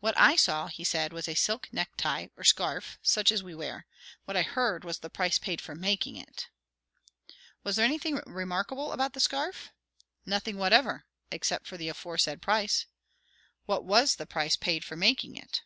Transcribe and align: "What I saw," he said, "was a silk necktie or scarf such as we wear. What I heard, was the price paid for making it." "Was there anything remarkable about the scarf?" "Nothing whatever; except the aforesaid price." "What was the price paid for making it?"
"What 0.00 0.14
I 0.16 0.34
saw," 0.34 0.68
he 0.68 0.82
said, 0.82 1.12
"was 1.12 1.28
a 1.28 1.34
silk 1.34 1.68
necktie 1.72 2.28
or 2.38 2.42
scarf 2.42 2.98
such 3.02 3.30
as 3.30 3.42
we 3.42 3.54
wear. 3.54 3.84
What 4.24 4.34
I 4.34 4.40
heard, 4.40 4.82
was 4.82 5.00
the 5.00 5.10
price 5.10 5.36
paid 5.36 5.60
for 5.60 5.74
making 5.74 6.16
it." 6.16 6.48
"Was 7.64 7.76
there 7.76 7.84
anything 7.84 8.14
remarkable 8.26 8.92
about 8.92 9.12
the 9.12 9.20
scarf?" 9.20 9.68
"Nothing 10.24 10.56
whatever; 10.56 11.04
except 11.30 11.68
the 11.70 11.88
aforesaid 11.90 12.40
price." 12.40 12.86
"What 13.66 13.84
was 13.84 14.16
the 14.16 14.24
price 14.24 14.56
paid 14.56 14.86
for 14.86 14.96
making 14.96 15.36
it?" 15.36 15.60